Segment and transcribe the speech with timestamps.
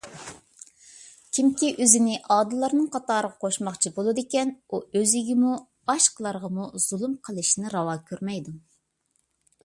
[1.37, 5.51] كىمكى ئۆزىنى ئادىللارنىڭ قاتارىغا قوشماقچى بولىدىكەن، ئۇ ئۆزىگىمۇ،
[5.91, 8.55] باشقىلارغىمۇ زۇلۇم قىلىشنى راۋا كۆرمەيدۇ.